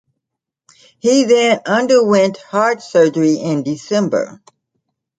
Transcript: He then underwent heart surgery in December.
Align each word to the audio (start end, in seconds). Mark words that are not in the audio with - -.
He 0.97 1.25
then 1.25 1.59
underwent 1.67 2.37
heart 2.37 2.81
surgery 2.81 3.35
in 3.37 3.61
December. 3.61 4.41